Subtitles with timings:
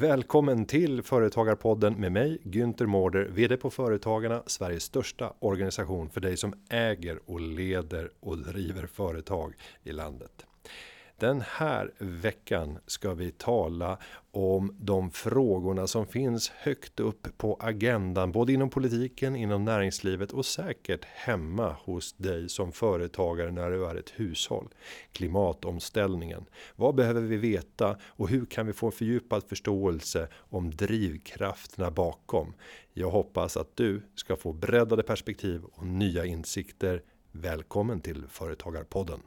[0.00, 6.36] Välkommen till Företagarpodden med mig Günther Mårder, VD på Företagarna, Sveriges största organisation för dig
[6.36, 10.46] som äger och leder och driver företag i landet.
[11.20, 13.98] Den här veckan ska vi tala
[14.30, 20.46] om de frågorna som finns högt upp på agendan, både inom politiken, inom näringslivet och
[20.46, 24.68] säkert hemma hos dig som företagare när du är ett hushåll.
[25.12, 26.44] Klimatomställningen.
[26.76, 32.54] Vad behöver vi veta och hur kan vi få en fördjupad förståelse om drivkrafterna bakom?
[32.92, 37.02] Jag hoppas att du ska få breddade perspektiv och nya insikter.
[37.32, 39.20] Välkommen till Företagarpodden.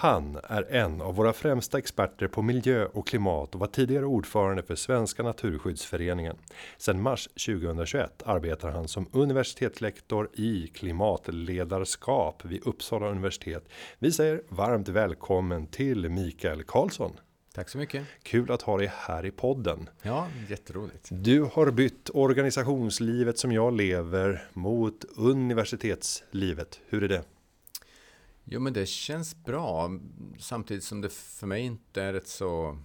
[0.00, 4.62] Han är en av våra främsta experter på miljö och klimat och var tidigare ordförande
[4.62, 6.36] för Svenska Naturskyddsföreningen.
[6.78, 13.68] Sedan mars 2021 arbetar han som universitetslektor i klimatledarskap vid Uppsala universitet.
[13.98, 17.12] Vi säger varmt välkommen till Mikael Karlsson.
[17.54, 18.06] Tack så mycket.
[18.22, 19.88] Kul att ha dig här i podden.
[20.02, 21.08] Ja, jätteroligt.
[21.10, 26.80] Du har bytt organisationslivet som jag lever mot universitetslivet.
[26.88, 27.22] Hur är det?
[28.52, 29.90] Jo, men det känns bra.
[30.38, 32.78] Samtidigt som det för mig inte är ett så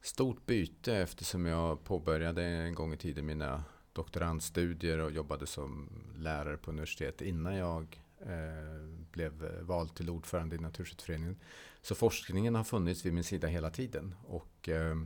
[0.00, 6.56] stort byte eftersom jag påbörjade en gång i tiden mina doktorandstudier och jobbade som lärare
[6.56, 11.36] på universitet innan jag eh, blev vald till ordförande i Naturskyddsföreningen.
[11.82, 14.14] Så forskningen har funnits vid min sida hela tiden.
[14.26, 14.96] Och eh,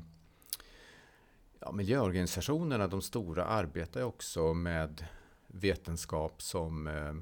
[1.61, 5.05] ja, miljöorganisationerna, de stora, arbetar också med
[5.47, 7.15] vetenskap som eh,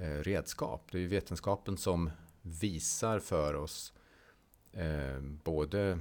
[0.00, 0.88] Eh, redskap.
[0.92, 2.10] Det är ju vetenskapen som
[2.42, 3.92] visar för oss
[4.72, 5.98] eh, både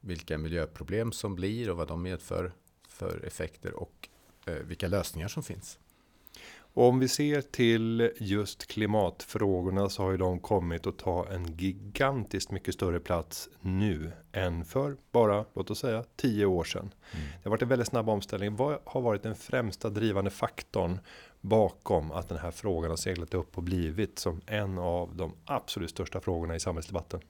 [0.00, 2.52] vilka miljöproblem som blir och vad de medför
[2.88, 4.08] för effekter och
[4.46, 5.78] eh, vilka lösningar som finns.
[6.74, 11.56] Och om vi ser till just klimatfrågorna så har ju de kommit att ta en
[11.56, 16.94] gigantiskt mycket större plats nu än för bara låt oss säga tio år sedan.
[17.12, 17.26] Mm.
[17.26, 18.56] Det har varit en väldigt snabb omställning.
[18.56, 20.98] Vad har varit den främsta drivande faktorn
[21.40, 25.90] bakom att den här frågan har seglat upp och blivit som en av de absolut
[25.90, 27.20] största frågorna i samhällsdebatten?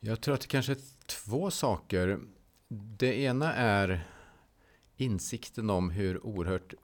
[0.00, 2.18] Jag tror att det kanske är två saker.
[2.98, 4.08] Det ena är
[4.96, 6.74] insikten om hur oerhört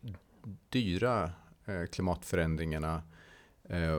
[0.69, 1.33] dyra
[1.67, 3.03] Eh, klimatförändringarna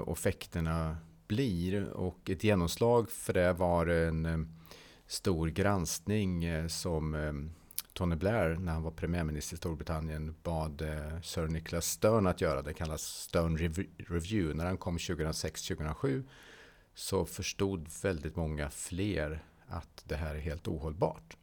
[0.06, 0.97] och effekterna
[1.28, 1.84] blir.
[1.84, 4.38] Och ett genomslag för det var en eh,
[5.07, 7.16] stor granskning som
[7.94, 10.81] Tony Blair när han var premiärminister i Storbritannien bad
[11.24, 12.62] Sir Nicholas Stern att göra.
[12.62, 13.57] Det kallas Stern
[13.97, 14.53] Review.
[14.53, 16.24] När han kom 2006-2007
[16.94, 21.38] så förstod väldigt många fler att det här är helt ohållbart.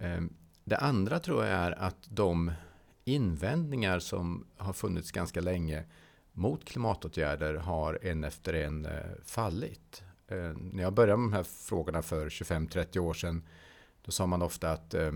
[0.00, 0.32] Ehm,
[0.64, 2.52] det andra tror jag är att de
[3.08, 5.84] invändningar som har funnits ganska länge
[6.38, 8.92] mot klimatåtgärder har en efter en eh,
[9.24, 10.02] fallit.
[10.28, 13.42] Eh, när jag började med de här frågorna för 25-30 år sedan
[14.02, 15.12] då sa man ofta att eh,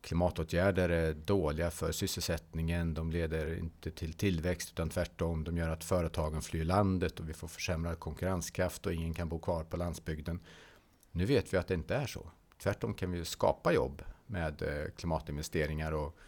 [0.00, 2.94] klimatåtgärder är dåliga för sysselsättningen.
[2.94, 5.44] De leder inte till tillväxt utan tvärtom.
[5.44, 9.38] De gör att företagen flyr landet och vi får försämrad konkurrenskraft och ingen kan bo
[9.38, 10.40] kvar på landsbygden.
[11.10, 12.30] Nu vet vi att det inte är så.
[12.62, 14.62] Tvärtom kan vi skapa jobb med
[14.96, 16.18] klimatinvesteringar och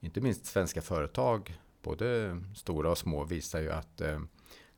[0.00, 4.20] inte minst svenska företag, både stora och små, visar ju att eh,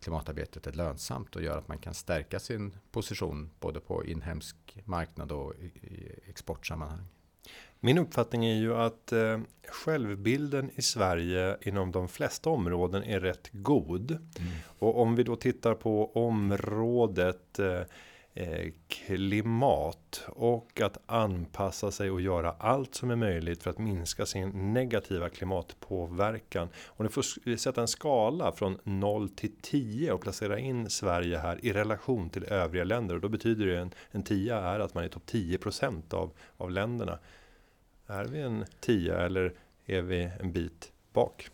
[0.01, 5.33] klimatarbetet är lönsamt och gör att man kan stärka sin position både på inhemsk marknad
[5.33, 7.07] och i exportsammanhang.
[7.81, 13.49] Min uppfattning är ju att eh, självbilden i Sverige inom de flesta områden är rätt
[13.53, 14.11] god.
[14.11, 14.53] Mm.
[14.79, 17.83] Och om vi då tittar på området eh, eh,
[18.35, 24.27] Eh, klimat och att anpassa sig och göra allt som är möjligt för att minska
[24.27, 26.69] sin negativa klimatpåverkan.
[26.87, 31.65] Om du får sätta en skala från 0 till 10 och placera in Sverige här
[31.65, 35.05] i relation till övriga länder och då betyder det en, en 10 är att man
[35.05, 35.59] är topp 10
[36.11, 37.19] av av länderna.
[38.07, 39.55] Är vi en tia eller
[39.87, 41.51] är vi en bit bak?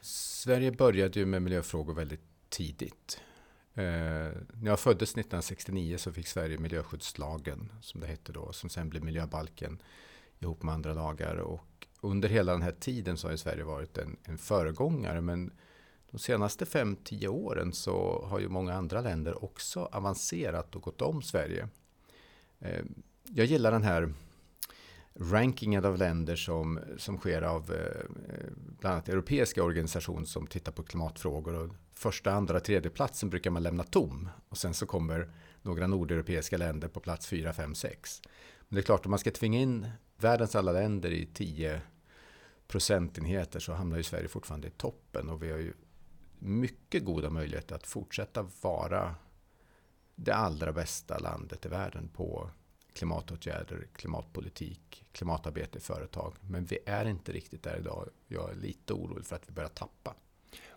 [0.00, 3.20] Sverige började ju med miljöfrågor väldigt tidigt.
[3.74, 3.84] Eh,
[4.52, 9.04] när jag föddes 1969 så fick Sverige miljöskyddslagen som det hette då, som sen blev
[9.04, 9.82] miljöbalken
[10.38, 11.36] ihop med andra lagar.
[11.36, 15.20] Och under hela den här tiden så har Sverige varit en, en föregångare.
[15.20, 15.50] Men
[16.10, 21.22] de senaste 5-10 åren så har ju många andra länder också avancerat och gått om
[21.22, 21.68] Sverige.
[22.58, 22.84] Eh,
[23.24, 24.12] jag gillar den här
[25.14, 30.82] rankingen av länder som, som sker av eh, bland annat europeiska organisationer som tittar på
[30.82, 31.54] klimatfrågor.
[31.54, 34.28] Och första, andra, tredje platsen brukar man lämna tom.
[34.48, 35.32] Och sen så kommer
[35.62, 38.22] några nordeuropeiska länder på plats 4, 5, 6.
[38.60, 41.80] Men det är klart, om man ska tvinga in världens alla länder i 10
[42.68, 45.28] procentenheter så hamnar ju Sverige fortfarande i toppen.
[45.28, 45.72] Och vi har ju
[46.38, 49.14] mycket goda möjligheter att fortsätta vara
[50.14, 52.50] det allra bästa landet i världen på
[52.92, 56.34] klimatåtgärder, klimatpolitik, klimatarbete i företag.
[56.40, 58.08] Men vi är inte riktigt där idag.
[58.28, 60.14] Jag är lite orolig för att vi börjar tappa.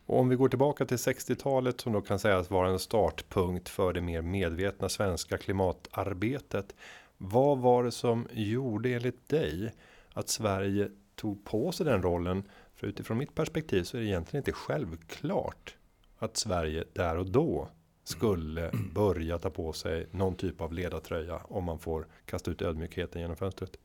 [0.06, 3.94] Och om vi går tillbaka till 60-talet som då kan sägas vara en startpunkt för
[3.94, 6.76] det mer medvetna svenska klimatarbetet.
[7.18, 9.74] Vad var det som gjorde enligt dig
[10.14, 12.44] att Sverige tog på sig den rollen?
[12.76, 15.76] För utifrån mitt perspektiv så är det egentligen inte självklart
[16.18, 17.70] att Sverige där och då
[18.04, 23.22] skulle börja ta på sig någon typ av ledartröja om man får kasta ut ödmjukheten
[23.22, 23.78] genom fönstret.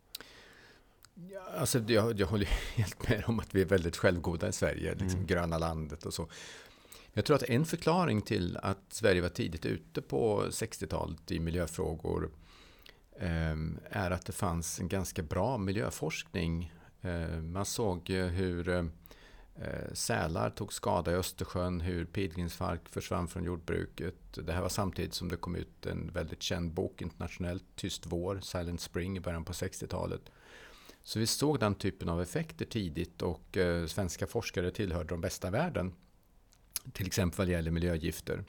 [1.27, 4.95] Ja, alltså jag, jag håller helt med om att vi är väldigt självgoda i Sverige,
[4.95, 5.27] liksom mm.
[5.27, 6.29] gröna landet och så.
[7.13, 12.31] Jag tror att en förklaring till att Sverige var tidigt ute på 60-talet i miljöfrågor
[13.21, 13.57] eh,
[13.91, 16.73] är att det fanns en ganska bra miljöforskning.
[17.01, 18.85] Eh, man såg hur eh,
[19.93, 24.15] sälar tog skada i Östersjön, hur pilgrimsfalk försvann från jordbruket.
[24.33, 28.41] Det här var samtidigt som det kom ut en väldigt känd bok internationellt, Tyst vår,
[28.43, 30.31] Silent Spring i början på 60-talet.
[31.09, 35.51] Så vi såg den typen av effekter tidigt och eh, svenska forskare tillhörde de bästa
[35.51, 35.95] världen.
[36.93, 38.45] Till exempel vad det gäller miljögifter.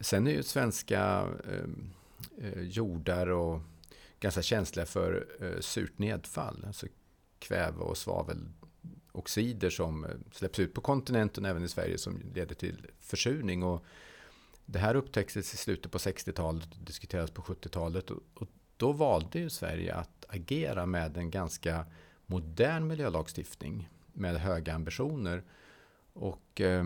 [0.00, 1.90] Sen är ju svenska ehm,
[2.38, 3.60] eh, jordar och
[4.20, 6.86] ganska känsliga för eh, surt nedfall, alltså
[7.38, 12.86] kväve och svaveloxider som eh, släpps ut på kontinenten även i Sverige som leder till
[12.98, 13.62] försurning.
[13.62, 13.84] Och
[14.66, 18.10] det här upptäcktes i slutet på 60-talet och diskuterades på 70-talet.
[18.10, 18.48] Och, och
[18.80, 21.86] då valde ju Sverige att agera med en ganska
[22.26, 25.42] modern miljölagstiftning med höga ambitioner.
[26.12, 26.84] Och eh,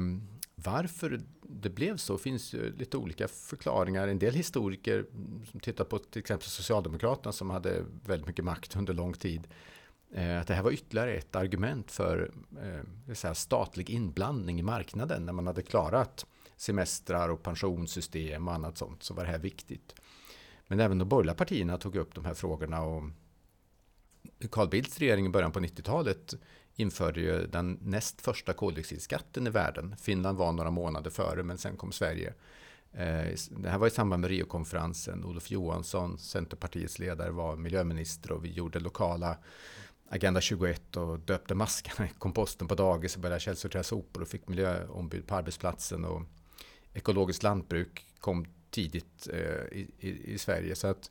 [0.55, 4.09] varför det blev så finns ju lite olika förklaringar.
[4.09, 5.07] En del historiker
[5.51, 9.49] som tittar på till exempel Socialdemokraterna som hade väldigt mycket makt under lång tid.
[10.15, 12.31] Eh, att det här var ytterligare ett argument för
[12.63, 15.27] eh, säga, statlig inblandning i marknaden.
[15.27, 16.27] När man hade klarat
[16.57, 19.95] semestrar och pensionssystem och annat sånt så var det här viktigt.
[20.67, 22.83] Men även de borgerliga partierna tog upp de här frågorna.
[22.83, 23.03] Och
[24.51, 26.35] Carl Bildts regering i början på 90-talet
[26.77, 29.97] införde ju den näst första koldioxidskatten i världen.
[29.97, 32.35] Finland var några månader före, men sen kom Sverige.
[32.93, 35.25] Eh, det här var i samband med Riokonferensen.
[35.25, 39.37] Olof Johansson, Centerpartiets ledare, var miljöminister och vi gjorde lokala
[40.09, 44.49] Agenda 21 och döpte maskarna i komposten på dagis och började källsortera sopor och fick
[44.49, 46.05] miljöombud på arbetsplatsen.
[46.05, 46.23] Och
[46.93, 50.75] ekologiskt lantbruk kom tidigt eh, i, i, i, Sverige.
[50.75, 51.11] Så att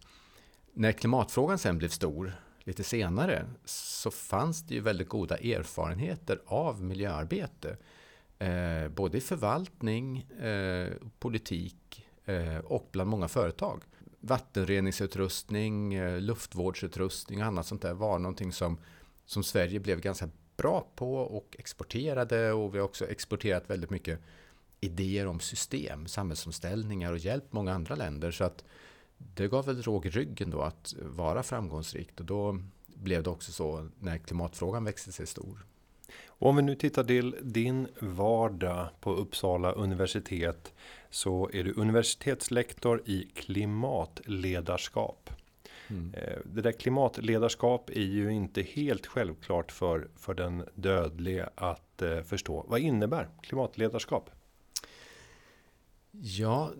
[0.73, 2.33] när klimatfrågan sen blev stor
[2.63, 7.77] lite senare så fanns det ju väldigt goda erfarenheter av miljöarbete.
[8.39, 13.81] Eh, både i förvaltning, eh, politik eh, och bland många företag.
[14.19, 18.77] Vattenreningsutrustning, eh, luftvårdsutrustning och annat sånt där var någonting som,
[19.25, 24.19] som Sverige blev ganska bra på och exporterade och vi har också exporterat väldigt mycket
[24.83, 28.31] idéer om system, samhällsomställningar och hjälpt många andra länder.
[28.31, 28.63] Så att
[29.17, 33.51] det gav väl råg i ryggen då att vara framgångsrikt och då blev det också
[33.51, 35.65] så när klimatfrågan växte sig stor.
[36.25, 40.73] Och om vi nu tittar till din vardag på Uppsala universitet
[41.09, 45.29] så är du universitetslektor i klimatledarskap.
[45.87, 46.13] Mm.
[46.13, 52.21] Eh, det där klimatledarskap är ju inte helt självklart för, för den dödliga att eh,
[52.21, 52.65] förstå.
[52.67, 54.29] Vad innebär klimatledarskap?
[56.21, 56.73] Ja,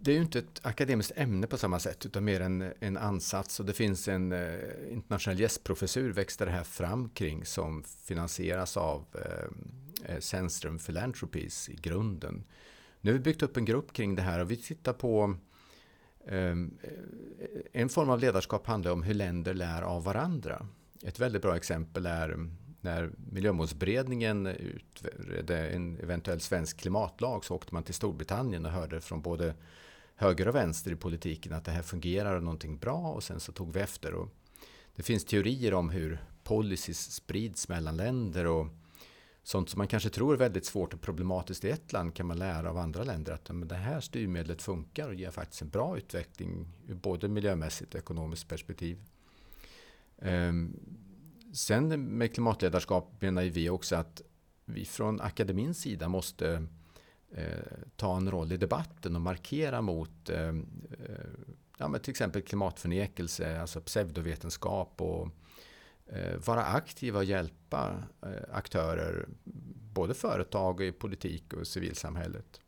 [0.00, 3.60] det är ju inte ett akademiskt ämne på samma sätt utan mer en, en ansats
[3.60, 9.04] och det finns en eh, internationell gästprofessur växte det här fram kring som finansieras av
[9.14, 12.44] eh, eh Sennström Philanthropies i grunden.
[13.00, 15.36] Nu har vi byggt upp en grupp kring det här och vi tittar på
[16.28, 16.90] ehm, eh,
[17.72, 20.66] en form av ledarskap handlar om hur länder lär av varandra.
[21.02, 22.48] Ett väldigt bra exempel är
[22.84, 29.22] när Miljömålsberedningen utredde en eventuell svensk klimatlag så åkte man till Storbritannien och hörde från
[29.22, 29.54] både
[30.16, 33.52] höger och vänster i politiken att det här fungerar och någonting bra och sen så
[33.52, 34.14] tog vi efter.
[34.14, 34.28] Och
[34.96, 38.66] det finns teorier om hur policies sprids mellan länder och
[39.42, 42.38] sånt som man kanske tror är väldigt svårt och problematiskt i ett land kan man
[42.38, 45.96] lära av andra länder att men det här styrmedlet funkar och ger faktiskt en bra
[45.96, 48.98] utveckling ur både miljömässigt och ekonomiskt perspektiv.
[50.18, 50.76] Ehm,
[51.54, 54.22] Sen med klimatledarskap menar vi också att
[54.64, 56.66] vi från akademins sida måste
[57.34, 60.54] eh, ta en roll i debatten och markera mot eh, eh
[61.78, 65.28] ja, men till exempel klimatförnekelse, alltså pseudovetenskap och
[66.06, 69.28] eh, vara aktiva och hjälpa eh, aktörer,
[69.94, 72.60] både företag, i politik och civilsamhället.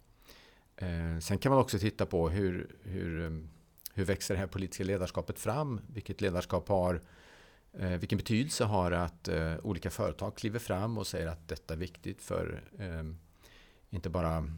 [0.76, 3.42] Eh, sen kan man också titta på hur, hur,
[3.94, 5.80] hur växer det här politiska ledarskapet fram?
[5.86, 7.00] Vilket ledarskap har
[7.78, 11.74] Eh, vilken betydelse har det att eh, olika företag kliver fram och säger att detta
[11.74, 13.02] är viktigt för eh,
[13.90, 14.50] inte bara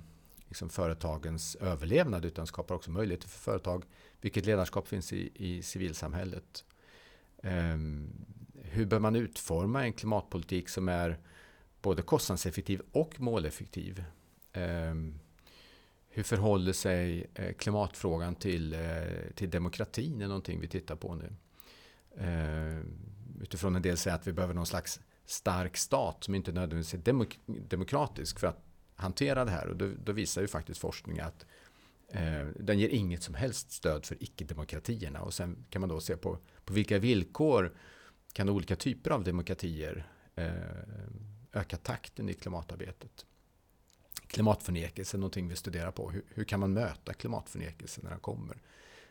[0.49, 3.85] liksom företagens överlevnad utan skapar också möjligheter för företag.
[4.21, 6.65] Vilket ledarskap finns i, i civilsamhället?
[7.43, 8.11] Ehm,
[8.55, 11.19] hur bör man utforma en klimatpolitik som är
[11.83, 14.05] både kostnadseffektiv och måleffektiv?
[14.53, 15.19] Ehm,
[16.09, 18.81] hur förhåller sig eh, klimatfrågan till, eh,
[19.35, 20.23] till demokratin?
[20.23, 21.33] är någonting vi tittar på nu
[22.19, 22.79] eh,
[23.41, 27.05] utifrån en del säger att vi behöver någon slags stark stat som inte nödvändigtvis är
[27.05, 29.69] demok demokratisk för att hantera det här.
[29.69, 31.47] Och då, då visar ju faktiskt forskning att
[32.09, 35.21] eh, den ger inget som helst stöd för icke-demokratierna.
[35.21, 37.77] Och sen kan man då se på, på vilka villkor
[38.33, 40.53] kan olika typer av demokratier eh,
[41.53, 43.27] öka takten i klimatarbetet.
[44.27, 46.11] Klimatförnekelse är någonting vi studerar på.
[46.11, 48.63] Hur, hur kan man möta klimatförnekelse när den kommer?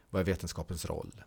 [0.09, 1.23] Vad är vetenskapens roll?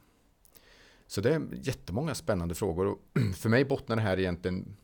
[1.10, 2.86] Så det är jättemånga spännande frågor.
[2.86, 2.98] Och
[3.36, 4.76] för mig bottnar det här egentligen...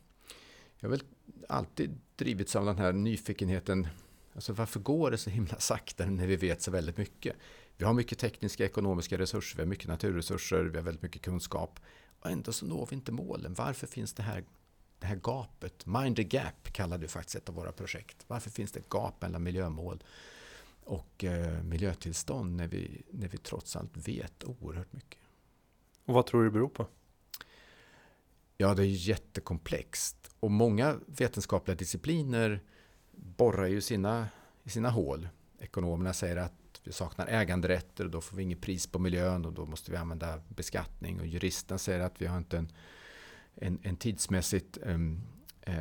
[0.79, 1.03] Jag har väl
[1.49, 3.87] alltid drivits av den här nyfikenheten.
[4.35, 7.35] Alltså varför går det så himla sakta när vi vet så väldigt mycket?
[7.77, 11.79] Vi har mycket tekniska ekonomiska resurser, vi har mycket naturresurser, vi har väldigt mycket kunskap.
[12.19, 13.53] Och ändå så når vi inte målen.
[13.53, 14.43] Varför finns det här,
[14.99, 15.85] det här gapet?
[15.85, 18.25] Mind the gap kallar du faktiskt ett av våra projekt.
[18.27, 20.03] Varför finns det ett gap mellan miljömål
[20.83, 25.26] och eh, miljötillstånd när vi, när vi trots allt vet oerhört mycket?
[26.07, 26.87] Och vad tror du det beror på?
[28.57, 30.31] Ja, det är jättekomplext.
[30.39, 32.61] Och många vetenskapliga discipliner
[33.11, 34.27] borrar ju sina,
[34.63, 35.27] i sina hål.
[35.59, 39.53] Ekonomerna säger att vi saknar äganderätter och då får vi inget pris på miljön och
[39.53, 41.19] då måste vi använda beskattning.
[41.19, 42.71] Och juristerna säger att vi har inte en,
[43.55, 45.21] en, en tidsmässigt um,
[45.61, 45.75] eh,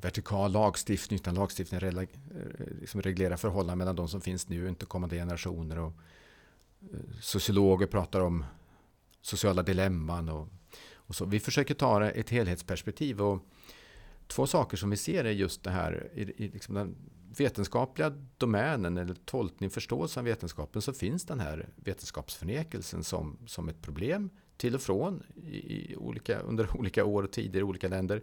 [0.00, 2.08] vertikal lagstiftning utan lagstiftning rela, eh,
[2.80, 5.78] liksom reglerar förhållanden mellan de som finns nu och inte kommande generationer.
[5.78, 5.92] Och,
[6.82, 8.44] eh, sociologer pratar om
[9.22, 10.48] sociala dilemman och,
[10.94, 11.24] och så.
[11.24, 13.46] Vi försöker ta ett helhetsperspektiv och
[14.26, 16.96] två saker som vi ser är just det här i, i liksom den
[17.36, 23.82] vetenskapliga domänen eller tolkning, förståelse av vetenskapen så finns den här vetenskapsförnekelsen som, som ett
[23.82, 28.22] problem till och från i, i olika, under olika år och tider i olika länder.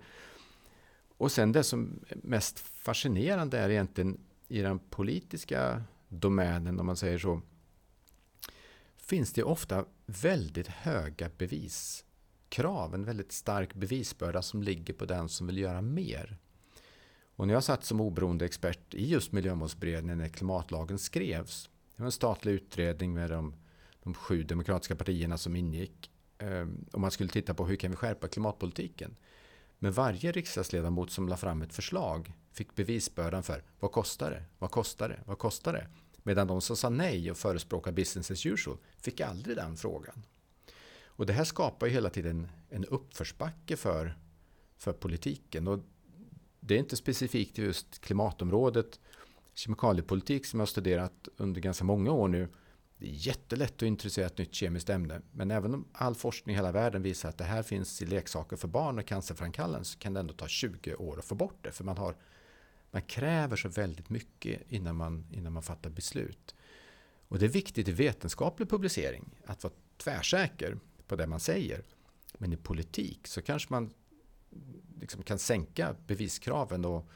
[1.18, 6.98] Och sen det som är mest fascinerande är egentligen i den politiska domänen, om man
[6.98, 7.41] säger så,
[8.98, 15.48] finns det ofta väldigt höga beviskrav, en väldigt stark bevisbörda som ligger på den som
[15.48, 16.38] vill göra mer.
[17.36, 22.06] Och när jag satt som oberoende expert i just miljömålsberedningen när klimatlagen skrevs, det var
[22.06, 23.54] en statlig utredning med de,
[24.04, 26.12] de sju demokratiska partierna som ingick,
[26.42, 29.16] om och man skulle titta på hur kan vi skärpa klimatpolitiken.
[29.80, 34.72] Men varje riksdagsledamot som la fram ett förslag fick bevisbördan för vad kostar det, vad
[34.72, 35.88] kostar det, vad kostar det?
[36.24, 40.24] Medan de som sa nej och förespråkade business as usual fick aldrig den frågan.
[41.20, 44.18] Och det här skapar ju hela tiden en uppförsbacke för,
[44.78, 45.68] för politiken.
[45.68, 45.80] Och
[46.60, 49.00] det är inte specifikt just klimatområdet.
[49.54, 52.48] Kemikaliepolitik som jag har studerat under ganska många år nu.
[52.98, 55.22] Det är jättelätt att introducera ett nytt kemiskt ämne.
[55.32, 58.58] Men även om all forskning i hela världen visar att det här finns i leksaker
[58.58, 61.72] för barn och cancerframkallande så kan det ändå ta 20 år att få bort det.
[61.72, 62.16] För man har
[62.91, 66.55] man kräver så väldigt mycket innan man, innan man fattar beslut.
[67.27, 70.77] Och det är viktigt i vetenskaplig publicering att vara tvärsäker
[71.08, 71.84] på det man säger.
[72.38, 73.93] Men i politik så kanske man
[75.00, 77.10] liksom kan sänka beviskraven och,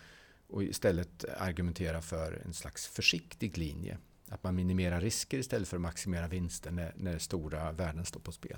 [0.48, 3.98] och istället argumentera för en slags försiktig linje.
[4.30, 8.32] Att man minimerar risker istället för att maximera vinster när, när stora värden står på
[8.32, 8.58] spel.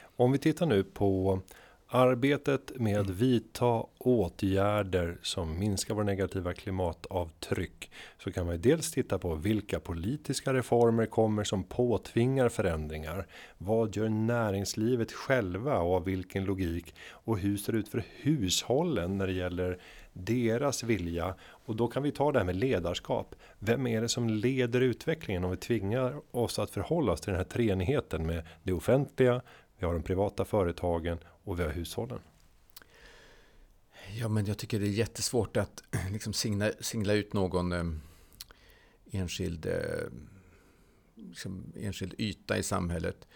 [0.00, 1.40] Om vi tittar nu på
[1.88, 8.90] Arbetet med att vidta åtgärder som minskar vår negativa klimatavtryck så kan man ju dels
[8.90, 13.26] titta på vilka politiska reformer kommer som påtvingar förändringar.
[13.58, 19.18] Vad gör näringslivet själva och av vilken logik och hur ser det ut för hushållen
[19.18, 19.78] när det gäller
[20.12, 23.34] deras vilja och då kan vi ta det här med ledarskap.
[23.58, 27.40] Vem är det som leder utvecklingen om vi tvingar oss att förhålla oss till den
[27.40, 29.42] här treenigheten med det offentliga,
[29.78, 32.20] vi har de privata företagen och vi har hushållen.
[34.18, 37.84] Ja, men jag tycker det är jättesvårt att liksom singla, singla ut någon eh,
[39.10, 40.08] enskild, eh,
[41.14, 43.26] liksom enskild yta i samhället.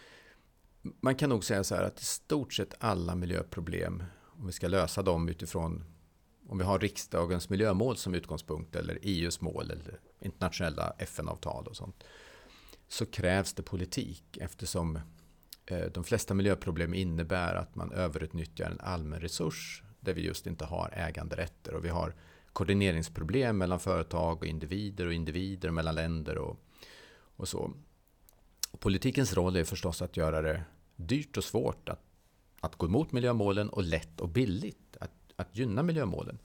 [0.81, 4.67] Man kan nog säga så här att i stort sett alla miljöproblem, om vi ska
[4.67, 5.83] lösa dem utifrån
[6.47, 12.03] om vi har riksdagens miljömål som utgångspunkt eller EUs mål eller internationella FN-avtal och sånt
[12.87, 14.99] så krävs det politik eftersom
[15.65, 20.65] Eh, de flesta miljöproblem innebär att man överutnyttjar en allmän resurs där vi just inte
[20.65, 22.15] har äganderätter och vi har
[22.53, 26.59] koordineringsproblem mellan företag och individer och individer mellan länder och,
[27.35, 27.73] och så.
[28.71, 30.63] Och politikens roll är förstås att göra det
[30.95, 32.01] dyrt och svårt att,
[32.59, 36.39] att gå emot miljömålen och lätt och billigt att, att gynna miljömålen.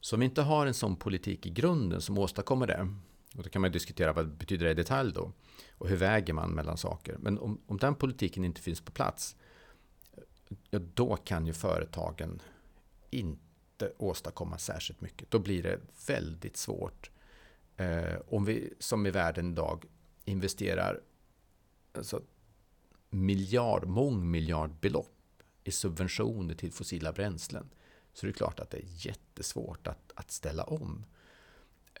[0.00, 2.88] Så om vi inte har en sån politik i grunden som åstadkommer det,
[3.36, 5.32] och då kan man diskutera vad det betyder det i detalj då?
[5.70, 7.16] Och hur väger man mellan saker?
[7.18, 9.36] Men om, om den politiken inte finns på plats,
[10.70, 12.42] ja, då kan ju företagen
[13.10, 15.30] inte åstadkomma särskilt mycket.
[15.30, 17.10] Då blir det väldigt svårt.
[17.76, 19.84] Eh, om vi, som i världen idag,
[20.24, 21.00] investerar
[21.92, 22.22] alltså,
[23.10, 27.70] miljard, mångmiljardbelopp i subventioner till fossila bränslen
[28.12, 31.17] så det är klart att det är jättesvårt att, att ställa om eh,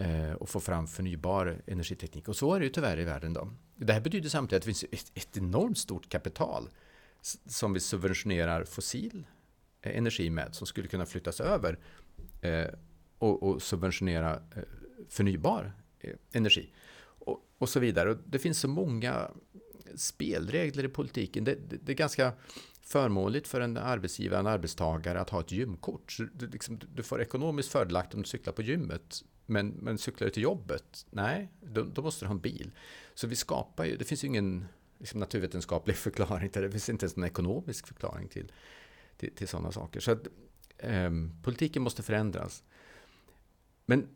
[0.00, 2.28] Eh, och få fram förnybar energiteknik.
[2.28, 3.32] Och så är det ju tyvärr i världen.
[3.32, 3.52] Då.
[3.76, 6.68] Det här betyder samtidigt att det finns ett, ett enormt stort kapital
[7.46, 9.26] som vi subventionerar fossil
[9.82, 11.78] eh, energi med, som skulle kunna flyttas över
[12.40, 12.66] eh,
[13.18, 14.62] och, och, subventionera eh,
[15.08, 16.72] förnybar eh, energi.
[17.00, 18.10] Och, och, så vidare.
[18.10, 19.30] Och det finns så många
[19.94, 21.44] spelregler i politiken.
[21.44, 22.32] Det, det, det är ganska
[22.82, 26.16] förmånligt för en arbetsgivare, en arbetstagare att ha ett gymkort.
[26.32, 29.22] Du, liksom, du får ekonomiskt fördelaktigt om du cyklar på gymmet.
[29.50, 31.06] Men, men cyklar du till jobbet?
[31.10, 32.70] Nej, då, då, måste du ha en bil.
[33.14, 36.68] Så vi skapar ju, det finns ju ingen liksom, naturvetenskaplig förklaring till det.
[36.68, 38.52] Det finns inte ens en ekonomisk förklaring till,
[39.16, 40.00] till, till sådana saker.
[40.00, 40.26] Så att,
[40.78, 41.10] eh,
[41.42, 42.64] politiken måste förändras.
[43.86, 44.08] Men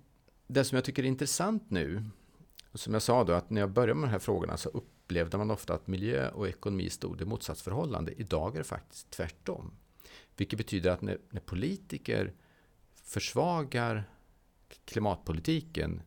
[0.46, 2.04] det som jag tycker är intressant nu,
[2.74, 5.50] som jag sa då, att när jag började med de här frågorna så upplevde man
[5.50, 8.12] ofta att miljö och ekonomi stod i motsatsförhållande.
[8.12, 9.70] Idag är det faktiskt tvärtom.
[10.36, 12.32] Vilket betyder att när, när politiker
[13.04, 14.04] försvagar
[14.84, 16.02] klimatpolitiken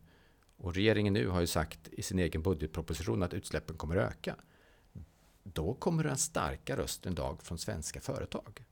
[0.56, 4.36] och regeringen nu har ju sagt i sin egen budgetproposition att utsläppen kommer att öka.
[5.42, 8.64] Då kommer det en starka röst en dag från svenska företag.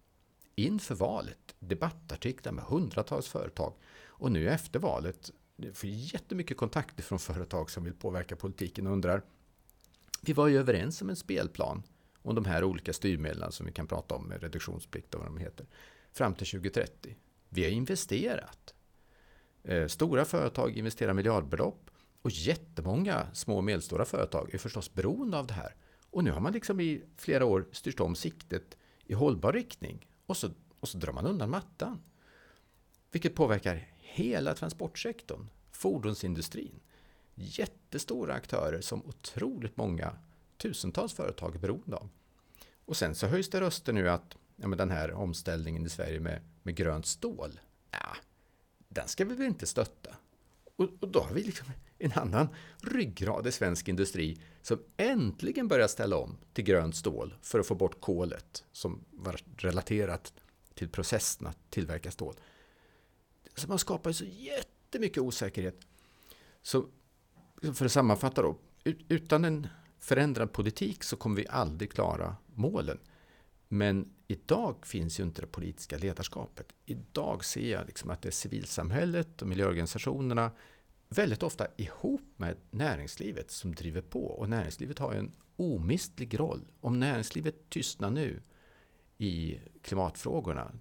[0.55, 3.75] Inför valet, debattartiklar med hundratals företag
[4.07, 5.31] och nu efter valet
[5.73, 9.23] får jättemycket kontakter från företag som vill påverka politiken och undrar
[10.27, 11.83] vi var ju överens om en spelplan
[12.23, 15.39] om de här olika styrmedlen som vi kan prata om med reduktionsplikt och vad de
[15.39, 15.67] heter.
[16.13, 17.17] Fram till 2030.
[17.49, 18.75] Vi har investerat.
[19.65, 21.91] Eh, stora företag investerar miljardbelopp
[22.23, 25.75] och jättemånga små och medelstora företag är förstås beroende av det här.
[26.11, 30.37] Och nu har man liksom i flera år styrt om siktet i hållbar riktning och
[30.37, 30.51] så,
[30.81, 32.03] och så drar man undan mattan.
[33.11, 36.81] Vilket påverkar hela transportsektorn, fordonsindustrin,
[37.35, 40.17] jättestora aktörer som otroligt många
[40.57, 42.09] tusentals företag är beroende av.
[42.85, 46.21] Och sen så höjs det röster nu att ja, men den här omställningen i Sverige
[46.21, 48.17] med, med grönt stål, ja,
[48.95, 50.11] den ska vi väl inte stötta.
[50.77, 51.67] Och, och då har vi liksom
[51.99, 52.49] en annan
[52.83, 57.75] ryggrad i svensk industri som äntligen börjar ställa om till grönt stål för att få
[57.75, 60.33] bort kolet som var relaterat
[60.75, 62.35] till processen att tillverka stål.
[63.55, 65.81] Så man skapar så jättemycket osäkerhet.
[66.63, 66.87] Så
[67.75, 68.59] för att sammanfatta då,
[69.09, 69.67] utan en
[69.99, 72.99] förändrad politik så kommer vi aldrig klara målen.
[73.69, 76.73] Men idag finns ju inte det politiska ledarskapet.
[76.85, 80.51] Idag ser jag liksom att det är civilsamhället och miljöorganisationerna
[81.09, 84.25] väldigt ofta ihop med näringslivet som driver på.
[84.25, 86.61] Och näringslivet har en omistlig roll.
[86.81, 88.43] Om näringslivet tystnar nu
[89.19, 90.73] i klimatfrågorna,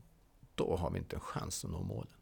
[0.56, 2.13] då har vi inte en chans att nå målen.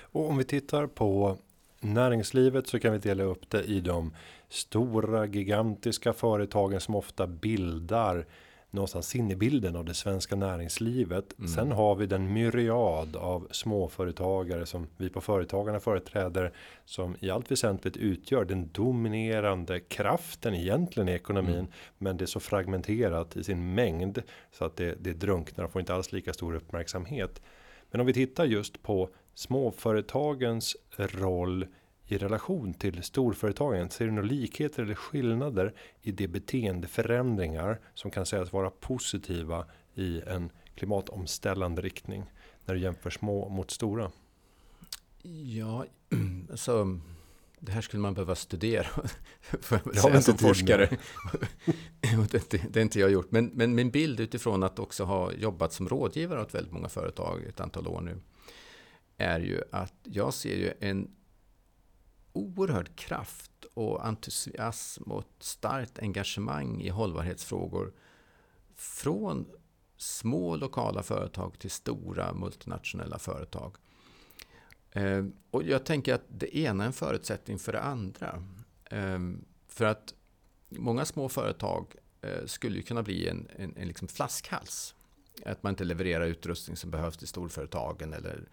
[0.00, 1.38] Och om vi tittar på
[1.80, 4.14] näringslivet så kan vi dela upp det i de
[4.48, 8.26] stora gigantiska företagen som ofta bildar
[8.70, 11.38] någonstans sinnebilden av det svenska näringslivet.
[11.38, 11.48] Mm.
[11.48, 16.52] Sen har vi den myriad av småföretagare som vi på Företagarna företräder
[16.84, 21.54] som i allt väsentligt utgör den dominerande kraften egentligen i ekonomin.
[21.54, 21.70] Mm.
[21.98, 25.80] Men det är så fragmenterat i sin mängd så att det, det drunknar och får
[25.80, 27.42] inte alls lika stor uppmärksamhet.
[27.90, 31.66] Men om vi tittar just på småföretagens roll
[32.08, 33.90] i relation till storföretagen?
[33.90, 40.20] Ser du några likheter eller skillnader i de beteendeförändringar som kan sägas vara positiva i
[40.20, 42.24] en klimatomställande riktning
[42.64, 44.10] när du jämför små mot stora?
[45.22, 45.84] Ja,
[46.50, 47.00] alltså
[47.60, 48.88] det här skulle man behöva studera
[49.40, 50.88] för att säga som forskare.
[52.30, 53.30] det, det, det är inte jag gjort.
[53.30, 57.44] Men, men min bild utifrån att också ha jobbat som rådgivare åt väldigt många företag
[57.44, 58.20] ett antal år nu
[59.16, 61.10] är ju att jag ser ju en
[62.32, 67.92] oerhörd kraft och entusiasm och ett starkt engagemang i hållbarhetsfrågor
[68.74, 69.46] från
[69.96, 73.76] små lokala företag till stora multinationella företag.
[74.92, 78.44] Ehm, och jag tänker att det ena är en förutsättning för det andra.
[78.90, 80.14] Ehm, för att
[80.68, 84.94] många små företag eh, skulle kunna bli en, en, en liksom flaskhals.
[85.44, 88.48] Att man inte levererar utrustning som behövs till storföretagen eller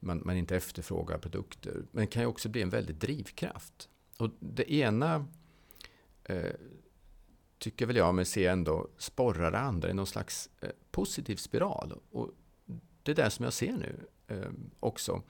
[0.00, 1.84] man, man inte efterfrågar produkter.
[1.90, 3.88] Men det kan ju också bli en väldig drivkraft.
[4.18, 5.26] Och det ena
[6.24, 6.52] eh,
[7.58, 12.00] tycker väl jag mig se ändå sporrar det andra i någon slags eh, positiv spiral.
[12.10, 12.30] Och
[13.02, 15.22] det är det som jag ser nu eh, också.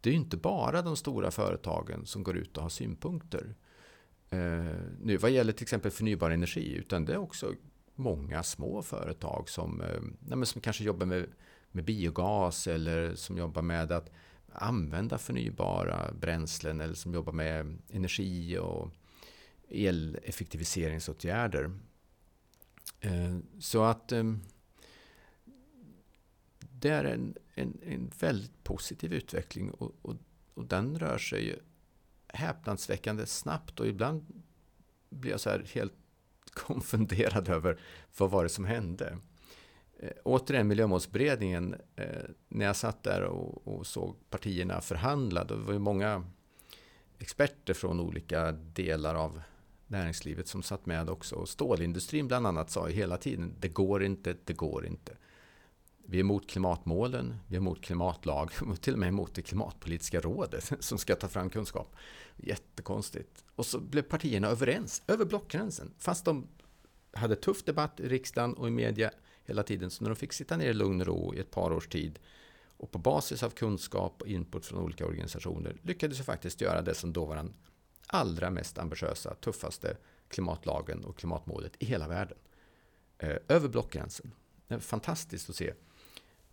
[0.00, 3.54] Det är ju inte bara de stora företagen som går ut och har synpunkter.
[4.30, 4.38] eh,
[5.00, 7.54] nu vad gäller till exempel förnybar energi, utan det är också
[7.94, 11.26] många små företag som, eh, som kanske jobbar med,
[11.72, 14.10] med biogas eller som jobbar med att
[14.52, 18.90] använda förnybara bränslen eller som jobbar med energi och
[19.68, 21.70] eleffektiviseringsåtgärder.
[23.00, 24.24] Eh, så att eh,
[26.58, 30.16] det är en, en, en väldigt positiv utveckling och, och,
[30.54, 31.58] och den rör sig
[32.28, 34.42] häpnadsväckande snabbt och ibland
[35.10, 35.94] blir jag så här helt
[36.50, 37.80] konfunderad över
[38.18, 39.18] vad var det som hände.
[39.98, 42.06] Eh, återigen Miljömålsberedningen, eh,
[42.48, 46.24] när jag satt där och, och såg partierna förhandla, då var det många
[47.18, 49.40] experter från olika delar av
[49.86, 51.36] näringslivet som satt med också.
[51.36, 55.16] Och stålindustrin bland annat sa ju hela tiden, det går inte, det går inte.
[56.06, 60.20] Vi är emot klimatmålen, vi är emot klimatlag och till och med emot det klimatpolitiska
[60.20, 61.96] rådet som ska ta fram kunskap.
[62.36, 63.44] Jättekonstigt.
[63.54, 66.46] Och så blev partierna överens över blockgränsen, fast de
[67.12, 69.10] hade tuff debatt i riksdagen och i media
[69.48, 69.90] hela tiden.
[69.90, 72.18] Så när de fick sitta ner i lugn och ro i ett par års tid
[72.78, 76.94] och på basis av kunskap och input från olika organisationer lyckades vi faktiskt göra det
[76.94, 77.54] som då var den
[78.06, 79.96] allra mest ambitiösa, tuffaste
[80.28, 82.38] klimatlagen och klimatmålet i hela världen.
[83.18, 84.34] Eh, över blockgränsen.
[84.66, 85.72] Det är fantastiskt att se.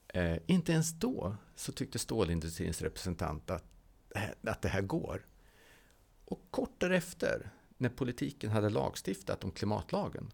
[0.07, 3.65] Eh, inte ens då så tyckte stålindustrins representant att,
[4.15, 5.25] eh, att det här går.
[6.25, 10.31] Och kort därefter, när politiken hade lagstiftat om klimatlagen,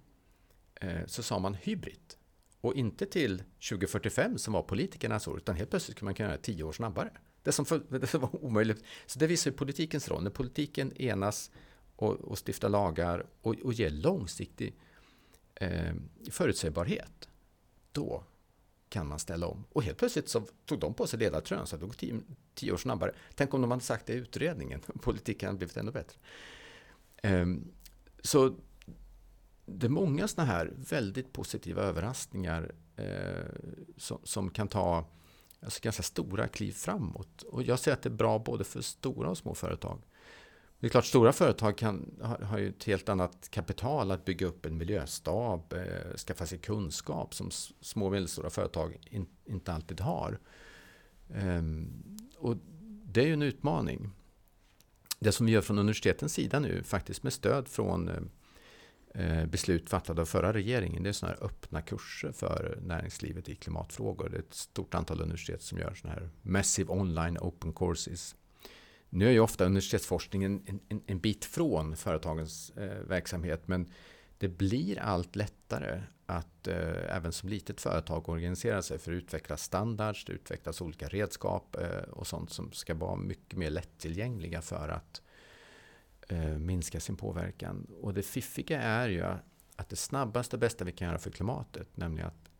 [1.05, 2.15] så sa man hybrid.
[2.61, 6.37] Och inte till 2045 som var politikernas år, utan helt plötsligt kunde man kunna göra
[6.37, 7.11] det tio år snabbare.
[7.43, 8.83] Det som, för, det som var omöjligt.
[9.05, 10.23] Så det visar ju politikens roll.
[10.23, 11.51] När politiken enas
[11.95, 14.75] och, och stiftar lagar och, och ger långsiktig
[15.55, 15.93] eh,
[16.31, 17.29] förutsägbarhet,
[17.91, 18.23] då
[18.89, 19.65] kan man ställa om.
[19.69, 22.21] Och helt plötsligt så tog de på sig ledartröjan så det går tio,
[22.53, 23.15] tio år snabbare.
[23.35, 24.81] Tänk om de hade sagt det i utredningen.
[25.01, 26.19] Politiken hade blivit ännu bättre.
[27.23, 27.45] Eh,
[28.23, 28.55] så
[29.79, 33.45] det är många sådana här väldigt positiva överraskningar eh,
[33.97, 35.05] som, som, kan ta
[35.61, 37.41] alltså, ganska stora kliv framåt.
[37.41, 40.01] Och jag ser att det är bra både för stora och små företag.
[40.79, 44.47] Det är klart, stora företag kan, har, har ju ett helt annat kapital att bygga
[44.47, 49.99] upp en miljöstab, eh, skaffa sig kunskap som små och medelstora företag in, inte alltid
[49.99, 50.39] har.
[51.29, 51.61] Eh,
[52.37, 52.57] och
[53.05, 54.09] det är ju en utmaning.
[55.19, 58.21] Det som vi gör från universitetens sida nu, faktiskt med stöd från Eh,
[59.13, 61.03] Eh, beslut fattade av förra regeringen.
[61.03, 64.29] Det är sådana här öppna kurser för näringslivet i klimatfrågor.
[64.29, 68.35] Det är ett stort antal universitet som gör sådana här Massive Online Open Courses.
[69.09, 73.89] Nu är ju ofta universitetsforskningen en, en, en bit från företagens eh, verksamhet men
[74.37, 79.57] det blir allt lättare att eh, även som litet företag organisera sig för att utveckla
[79.57, 84.89] standards, det utvecklas olika redskap eh, och sånt som ska vara mycket mer lättillgängliga för
[84.89, 85.21] att
[86.31, 87.87] eh, minska sin påverkan.
[88.01, 89.23] Och det fiffiga är ju
[89.75, 92.51] att det snabbaste och bästa vi kan göra för klimatet, nämligen att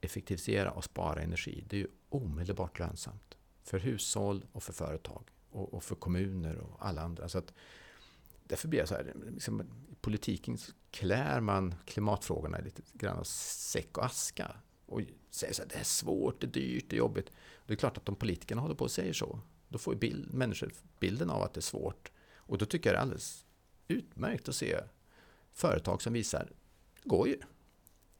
[0.00, 3.36] effektivisera och spara energi, det är ju omedelbart lönsamt.
[3.62, 7.28] För hushåll och för företag och, och för kommuner och alla andra.
[7.28, 7.52] Så att,
[8.44, 10.58] därför blir jag så här, liksom, i politiken
[10.90, 14.56] klär man klimatfrågorna lite grann av säck och aska.
[14.86, 17.30] Och säger så här, det är svårt, det är dyrt, det är jobbigt.
[17.66, 20.34] Det är klart att om politikerna håller på och säger så, då får ju bild,
[20.34, 22.10] människor bilden av att det är svårt.
[22.46, 23.44] Och då tycker jag det är alldeles
[23.88, 24.80] utmärkt att se
[25.52, 26.48] företag som visar,
[27.02, 27.38] det går ju.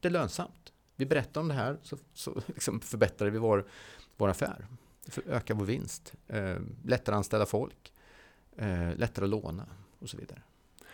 [0.00, 0.72] Det är lönsamt.
[0.96, 3.66] Vi berättar om det här så, så liksom förbättrar vi vår,
[4.16, 4.66] vår affär.
[5.26, 6.14] Ökar vår vinst.
[6.28, 7.92] Eh, lättare att anställa folk.
[8.56, 9.66] Eh, lättare att låna
[9.98, 10.42] och så vidare.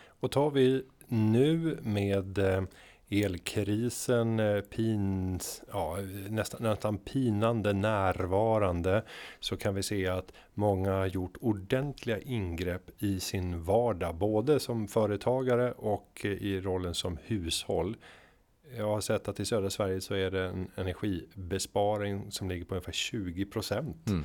[0.05, 2.63] Och tar vi nu med eh,
[3.21, 5.97] elkrisen eh, pins, ja,
[6.29, 9.03] nästan, nästan pinande närvarande
[9.39, 14.87] så kan vi se att många har gjort ordentliga ingrepp i sin vardag, både som
[14.87, 17.97] företagare och i rollen som hushåll.
[18.77, 22.75] Jag har sett att i södra Sverige så är det en energibesparing som ligger på
[22.75, 24.09] ungefär 20 procent.
[24.09, 24.23] Mm.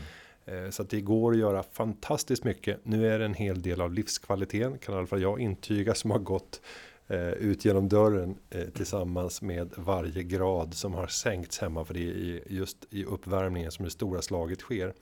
[0.49, 2.81] Eh, så att det går att göra fantastiskt mycket.
[2.83, 6.11] Nu är det en hel del av livskvaliteten kan i alla fall jag intyga som
[6.11, 6.61] har gått
[7.09, 12.01] eh, ut genom dörren eh, tillsammans med varje grad som har sänkts hemma för det
[12.01, 14.95] är just i uppvärmningen som det stora slaget sker.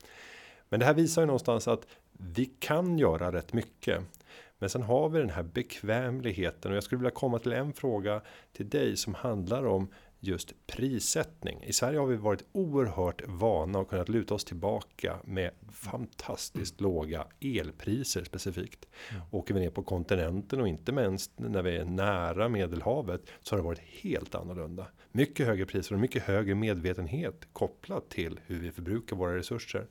[0.68, 4.00] Men det här visar ju någonstans att vi kan göra rätt mycket.
[4.58, 8.20] Men sen har vi den här bekvämligheten och jag skulle vilja komma till en fråga
[8.52, 9.88] till dig som handlar om
[10.26, 11.62] just prissättning.
[11.62, 16.92] I Sverige har vi varit oerhört vana och kunnat luta oss tillbaka med fantastiskt mm.
[16.92, 18.86] låga elpriser specifikt.
[19.10, 19.22] Mm.
[19.30, 23.58] Åker vi ner på kontinenten och inte minst när vi är nära medelhavet så har
[23.58, 24.86] det varit helt annorlunda.
[25.12, 29.86] Mycket högre priser och mycket högre medvetenhet kopplat till hur vi förbrukar våra resurser.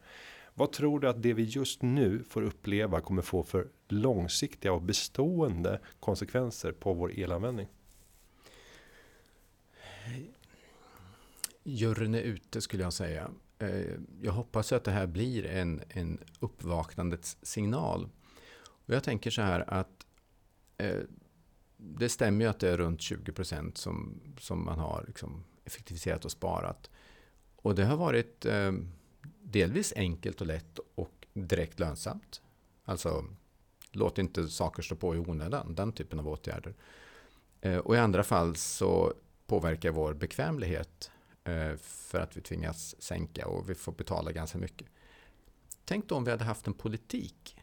[0.53, 4.81] Vad tror du att det vi just nu får uppleva kommer få för långsiktiga och
[4.81, 7.67] bestående konsekvenser på vår elanvändning?
[11.63, 13.31] Juryn är ute skulle jag säga.
[13.59, 18.09] Eh, jag hoppas att det här blir en, en uppvaknandets signal.
[18.57, 20.05] Och jag tänker så här att
[20.77, 20.99] eh,
[21.77, 26.25] det stämmer ju att det är runt 20 procent som, som man har liksom effektiviserat
[26.25, 26.89] och sparat.
[27.55, 28.71] Och det har varit eh,
[29.41, 32.41] delvis enkelt och lätt och direkt lönsamt.
[32.83, 33.25] Alltså,
[33.91, 36.75] låt inte saker stå på i onödan, den typen av åtgärder.
[37.61, 39.13] Eh, och i andra fall så
[39.47, 41.11] påverkar vår bekvämlighet
[41.43, 44.87] eh, för att vi tvingas sänka och vi får betala ganska mycket.
[45.85, 47.57] Tänk då om vi hade haft en politik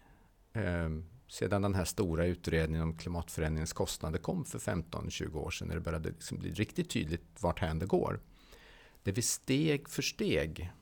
[0.52, 0.88] eh,
[1.28, 5.80] sedan den här stora utredningen om klimatförändringens kostnader kom för 15-20 år sedan när det
[5.80, 8.20] började liksom bli riktigt tydligt vart hän det går.
[9.02, 10.72] Där vi steg för steg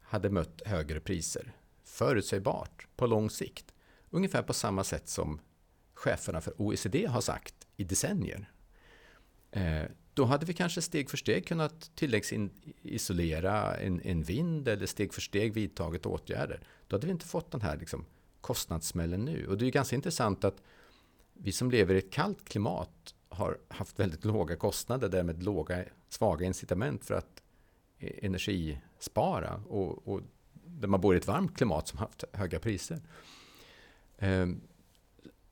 [0.00, 1.52] hade mött högre priser.
[1.84, 3.74] Förutsägbart, på lång sikt.
[4.10, 5.40] Ungefär på samma sätt som
[5.94, 8.50] cheferna för OECD har sagt i decennier.
[9.54, 15.14] Eh, då hade vi kanske steg för steg kunnat tilläggsisolera en, en vind eller steg
[15.14, 16.60] för steg vidtagit åtgärder.
[16.86, 18.04] Då hade vi inte fått den här liksom,
[18.40, 19.46] kostnadssmällen nu.
[19.46, 20.62] Och det är ganska intressant att
[21.32, 26.46] vi som lever i ett kallt klimat har haft väldigt låga kostnader, därmed låga, svaga
[26.46, 27.42] incitament för att
[27.98, 29.62] e-, energispara.
[29.68, 30.20] Och, och
[30.52, 33.00] där man bor i ett varmt klimat som haft höga priser.
[34.18, 34.60] Ehm,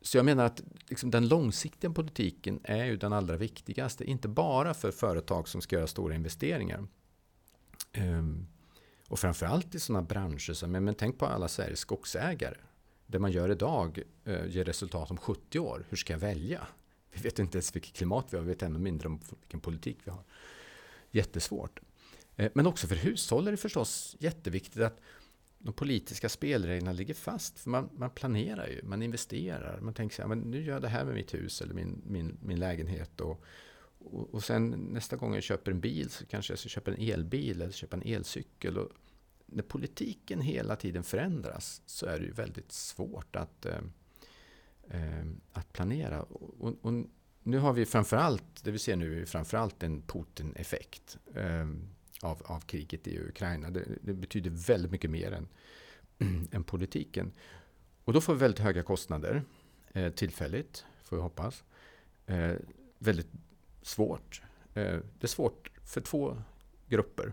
[0.03, 4.05] så jag menar att liksom den långsiktiga politiken är ju den allra viktigaste.
[4.05, 6.87] Inte bara för företag som ska göra stora investeringar.
[7.99, 8.47] Um,
[9.09, 12.57] och framförallt i sådana branscher som, men, men tänk på alla Sveriges skogsägare.
[13.07, 15.87] Det man gör idag uh, ger resultat om 70 år.
[15.89, 16.67] Hur ska jag välja?
[17.13, 19.99] Vi vet inte ens vilket klimat vi har, vi vet ännu mindre om vilken politik
[20.05, 20.25] vi har.
[21.11, 21.81] Jättesvårt.
[22.41, 25.01] Uh, men också för hushåll är det förstås jätteviktigt att
[25.63, 27.59] de politiska spelreglerna ligger fast.
[27.59, 29.81] För man, man, planerar ju, man investerar.
[29.81, 32.03] Man tänker sig här, men nu gör jag det här med mitt hus eller min,
[32.07, 33.21] min, min lägenhet.
[33.21, 33.45] Och,
[33.99, 37.01] och, och, sen nästa gång jag köper en bil så kanske jag ska köpa en
[37.01, 38.79] elbil eller köpa en elcykel.
[38.79, 38.89] Och
[39.47, 43.81] när politiken hela tiden förändras så är det ju väldigt svårt att, eh,
[44.91, 46.23] eh, att planera.
[46.23, 47.05] Och, och,
[47.43, 51.19] nu har vi framförallt, det vi ser nu är framförallt en Putin-effekt.
[51.35, 51.67] Eh,
[52.23, 53.71] av, av kriget i Ukraina.
[53.71, 55.49] Det, det betyder väldigt mycket mer än,
[56.53, 57.33] än politiken.
[58.05, 59.43] Och då får vi väldigt höga kostnader
[59.93, 61.65] eh, tillfälligt, får vi hoppas.
[62.27, 62.55] Eh,
[62.99, 63.31] väldigt
[63.83, 64.43] svårt.
[64.75, 66.37] Eh, det är svårt för två
[66.87, 67.33] grupper.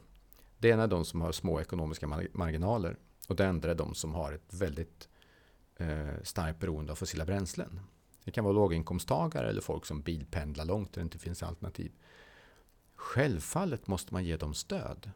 [0.57, 2.97] Det ena är de som har små ekonomiska marginaler
[3.27, 5.09] och det andra är de som har ett väldigt
[5.75, 7.79] eh, starkt beroende av fossila bränslen.
[8.23, 11.91] Det kan vara låginkomsttagare eller folk som bilpendlar långt där det inte finns alternativ.
[12.99, 15.11] Självfallet måste man ge dem stöd.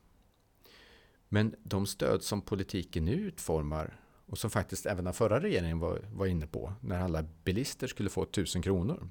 [1.30, 6.02] Men de stöd som politiken nu utformar och som faktiskt även den förra regeringen var,
[6.13, 9.10] var inne på när alla bilister skulle få 1000 kronor.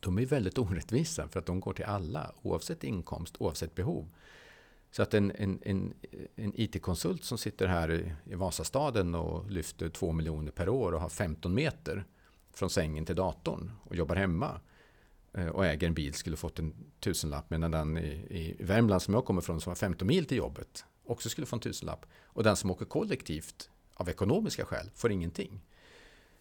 [0.00, 4.08] De är väldigt orättvisa för att de går till alla oavsett inkomst, oavsett behov.
[4.90, 5.94] Så att en, en, en,
[6.36, 11.00] en IT-konsult som sitter här i, i Vasastaden och lyfter 2 miljoner per år och
[11.00, 12.04] har 15 meter
[12.52, 14.60] från sängen till datorn och jobbar hemma
[15.34, 19.14] Eh, och äger en bil skulle fått en tusenlapp medan den i, i Värmland som
[19.14, 22.06] jag kommer från som har 15 mil till jobbet också skulle få en tusenlapp.
[22.24, 25.60] Och den som åker kollektivt av ekonomiska skäl får ingenting.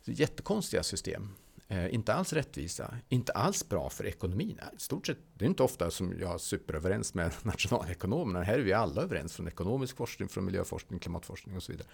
[0.05, 1.29] Så jättekonstiga system.
[1.67, 4.59] Eh, inte alls rättvisa, inte alls bra för ekonomin.
[4.77, 8.43] I stort sett, det är inte ofta som jag är superöverens med nationalekonomerna.
[8.43, 11.87] Här är vi alla överens från ekonomisk forskning, från miljöforskning, klimatforskning och så vidare.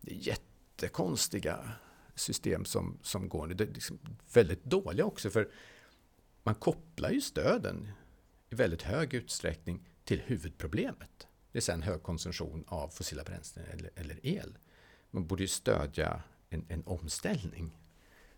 [0.00, 1.72] Det är jättekonstiga
[2.14, 3.46] system som, som går.
[3.46, 3.98] Det är liksom
[4.32, 5.48] väldigt dåliga också för
[6.46, 7.88] man kopplar ju stöden
[8.50, 11.26] i väldigt hög utsträckning till huvudproblemet.
[11.52, 14.58] Det är sen hög konsumtion av fossila bränslen eller, eller el.
[15.10, 17.78] Man borde ju stödja en, en omställning.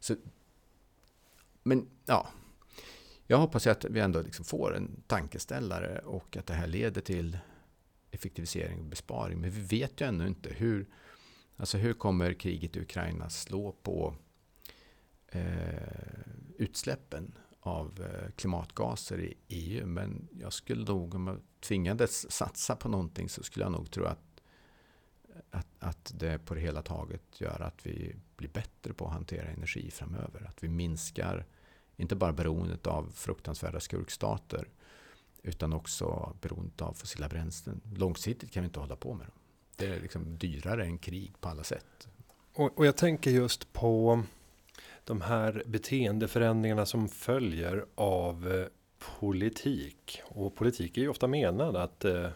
[0.01, 0.17] Så,
[1.63, 2.29] men ja,
[3.27, 7.39] jag hoppas att vi ändå liksom får en tankeställare och att det här leder till
[8.11, 9.41] effektivisering och besparing.
[9.41, 10.87] Men vi vet ju ännu inte hur,
[11.57, 14.15] alltså hur kommer kriget i Ukraina slå på
[15.27, 16.23] eh,
[16.59, 17.33] utsläppen
[17.69, 19.87] av eh, klimatgaser i EU.
[19.87, 24.05] Men jag skulle nog, om jag tvingades satsa på någonting så skulle jag nog tro
[24.05, 24.43] att,
[25.51, 29.49] att, att det på det hela taget gör att vi blir bättre på att hantera
[29.49, 30.47] energi framöver.
[30.49, 31.47] Att vi minskar
[31.97, 34.69] inte bara beroendet av fruktansvärda skurkstater
[35.43, 37.81] utan också beroendet av fossila bränslen.
[37.97, 39.37] Långsiktigt kan vi inte hålla på med dem.
[39.77, 42.09] Det är liksom dyrare än krig på alla sätt.
[42.55, 44.23] Och, och jag tänker just på
[45.09, 48.67] de här beteendeförändringarna som följer av eh,
[49.19, 50.23] politik.
[50.25, 52.29] Och politik är ju ofta menad att eh,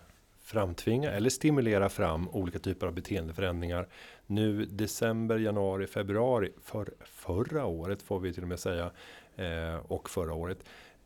[0.42, 3.88] framtvinga eller stimulera fram olika typer av beteendeförändringar.
[4.26, 8.90] Nu december, januari, februari för förra året får vi till och med säga
[9.36, 10.58] eh, och förra året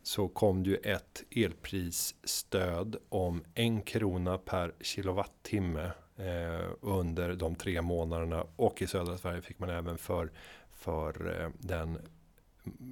[0.03, 5.91] så kom det ju ett elprisstöd om en krona per kilowattimme
[6.81, 10.31] under de tre månaderna och i södra Sverige fick man även för
[10.77, 11.97] för eh, den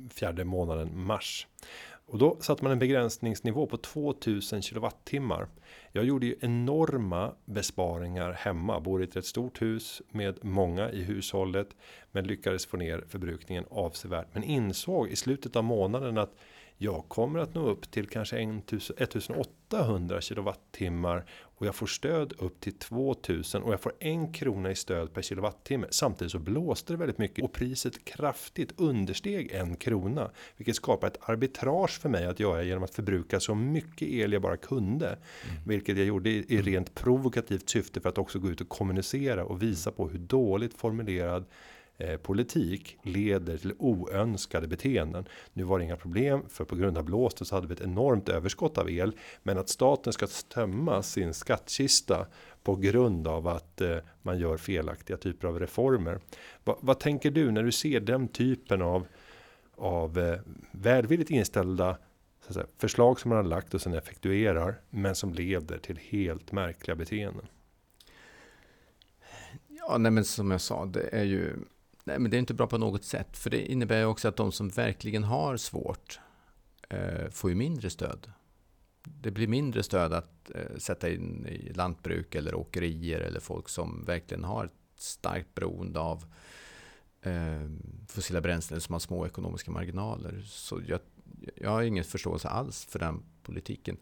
[0.09, 1.47] fjärde månaden mars.
[2.07, 5.47] Och då satte man en begränsningsnivå på 2000 kilowattimmar.
[5.91, 11.03] Jag gjorde ju enorma besparingar hemma, bor i ett rätt stort hus med många i
[11.03, 11.67] hushållet,
[12.11, 14.27] men lyckades få ner förbrukningen avsevärt.
[14.33, 16.35] Men insåg i slutet av månaden att
[16.77, 21.25] jag kommer att nå upp till kanske 1800 kilowattimmar
[21.57, 25.21] och jag får stöd upp till 2000 och jag får en krona i stöd per
[25.21, 25.87] kilowattimme.
[25.89, 31.29] Samtidigt så blåste det väldigt mycket och priset kraftigt understeg en krona, vilket skapar ett
[31.29, 35.63] arbitrage för mig att göra genom att förbruka så mycket el jag bara kunde, mm.
[35.65, 39.45] vilket jag gjorde i, i rent provokativt syfte för att också gå ut och kommunicera
[39.45, 41.45] och visa på hur dåligt formulerad
[41.97, 45.25] Eh, politik leder till oönskade beteenden.
[45.53, 48.29] Nu var det inga problem för på grund av blåsten så hade vi ett enormt
[48.29, 49.15] överskott av el.
[49.43, 52.27] Men att staten ska tömma sin skattkista
[52.63, 56.19] på grund av att eh, man gör felaktiga typer av reformer.
[56.63, 59.07] Va, vad tänker du när du ser den typen av
[59.77, 60.39] av eh,
[60.71, 61.97] välvilligt inställda
[62.53, 66.95] säga, förslag som man har lagt och sen effektuerar, men som leder till helt märkliga
[66.95, 67.47] beteenden.
[69.67, 71.53] Ja, nej, men som jag sa, det är ju
[72.07, 73.37] Nej, men det är inte bra på något sätt.
[73.37, 76.19] För det innebär ju också att de som verkligen har svårt
[76.89, 78.31] eh, får ju mindre stöd.
[79.03, 84.03] Det blir mindre stöd att eh, sätta in i lantbruk eller åkerier eller folk som
[84.05, 86.25] verkligen har ett starkt beroende av
[87.21, 87.69] eh,
[88.07, 90.41] fossila bränslen som har små ekonomiska marginaler.
[90.45, 90.99] Så jag,
[91.55, 93.97] jag har ingen förståelse alls för den politiken.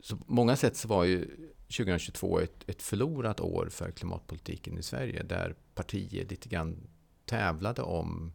[0.00, 1.24] Så på många sätt så var ju
[1.62, 6.88] 2022 ett, ett förlorat år för klimatpolitiken i Sverige där partier lite grann
[7.28, 8.32] tävlade om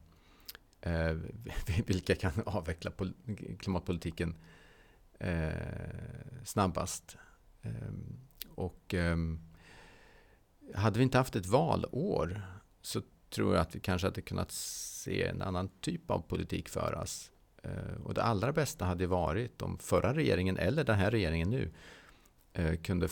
[0.81, 1.17] eh,
[1.85, 2.91] vilka kan avveckla
[3.59, 4.35] klimatpolitiken
[5.19, 5.51] eh,
[6.45, 7.17] snabbast.
[7.61, 7.71] Eh,
[8.49, 9.39] och ehm,
[10.75, 12.41] hade vi inte haft ett valår
[12.81, 17.31] så tror jag att vi kanske hade kunnat se en annan typ av politik föras.
[17.63, 21.71] Eh, och det allra bästa hade varit om förra regeringen eller den här regeringen nu
[22.53, 23.07] eh, kunde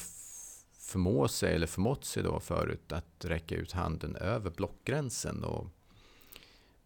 [0.82, 5.44] förmå sig, eller förmått sig då förut, att räcka ut handen över blockgränsen.
[5.44, 5.68] Och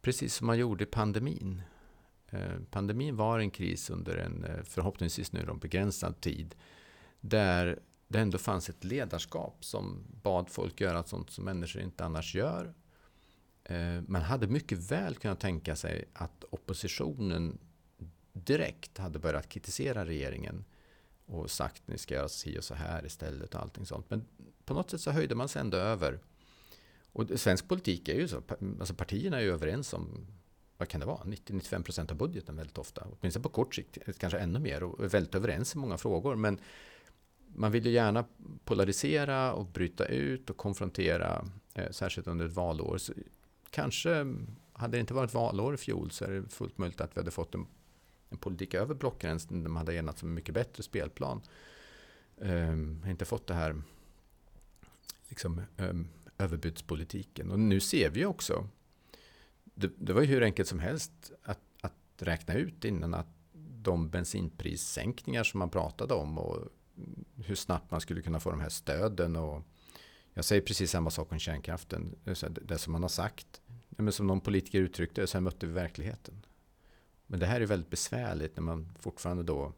[0.01, 1.61] precis som man gjorde i pandemin.
[2.29, 6.55] Eh, pandemin var en kris under en eh, förhoppningsvis nu begränsad tid.
[7.19, 12.35] Där det ändå fanns ett ledarskap som bad folk göra sånt som människor inte annars
[12.35, 12.73] gör.
[13.63, 17.57] Eh, man hade mycket väl kunnat tänka sig att oppositionen
[18.33, 20.65] direkt hade börjat kritisera regeringen
[21.25, 24.09] och sagt ni ska göra si och så här istället och allting sånt.
[24.09, 24.25] Men
[24.65, 26.19] på något sätt så höjde man sig ändå över.
[27.11, 28.41] Och svensk politik är ju så,
[28.79, 30.27] alltså partierna är ju överens om,
[30.77, 33.07] vad kan det vara, 90-95% av budgeten väldigt ofta.
[33.19, 36.35] Åtminstone på kort sikt, eh, kanske ännu mer och är väldigt överens i många frågor.
[36.35, 36.59] Men
[37.47, 38.25] man vill ju gärna
[38.65, 42.97] polarisera och bryta ut och konfrontera, eh, särskilt under ett valår.
[42.97, 43.13] Så
[43.69, 44.25] kanske
[44.73, 47.31] hade det inte varit valår i fjol så är det fullt möjligt att vi hade
[47.31, 47.67] fått en
[48.29, 49.63] en politik över blockgränsen.
[49.63, 51.41] De hade enats om en mycket bättre spelplan.
[52.37, 53.81] Um, inte fått det här
[55.29, 56.07] liksom, um,
[56.37, 57.51] överbudspolitiken.
[57.51, 58.67] Och nu ser vi också,
[59.63, 63.27] det, det, var ju hur enkelt som helst att, att räkna ut innan att
[63.81, 66.67] de bensinprissänkningar som man pratade om och
[67.45, 69.35] hur snabbt man skulle kunna få de här stöden.
[69.35, 69.63] Och
[70.33, 72.15] jag säger precis samma sak om kärnkraften.
[72.61, 76.45] Det som man har sagt, men som någon politiker uttryckte det, sen mötte vi verkligheten.
[77.27, 79.73] Men det här är väldigt besvärligt när man fortfarande då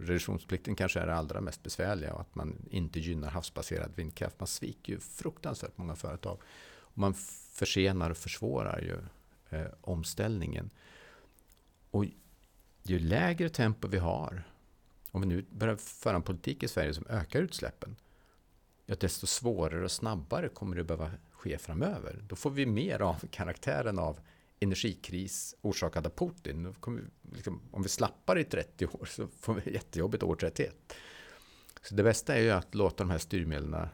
[0.00, 4.40] Reduktionsplikten kanske är det allra mest besvärliga och att man inte gynnar havsbaserad vindkraft.
[4.40, 6.38] Man sviker ju fruktansvärt många företag.
[6.80, 7.14] Och man
[7.52, 8.98] försenar och försvårar ju
[9.58, 10.70] eh, omställningen.
[11.90, 12.04] Och
[12.82, 14.42] ju lägre tempo vi har,
[15.10, 17.96] om vi nu börjar föra en politik i Sverige som ökar utsläppen,
[18.86, 22.24] ja, desto svårare och snabbare kommer det behöva ske framöver.
[22.28, 24.20] Då får vi mer av karaktären av
[24.60, 26.74] energikris orsakad av Putin.
[27.32, 30.94] Liksom, om vi slappar i 30 år så får vi jättejobbigt år 31.
[31.82, 33.88] Så det bästa är ju att låta de här styrmedlen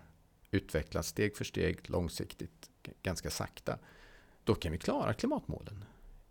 [0.51, 2.71] utvecklas steg för steg, långsiktigt,
[3.03, 3.79] ganska sakta.
[4.45, 5.85] Då kan vi klara klimatmålen.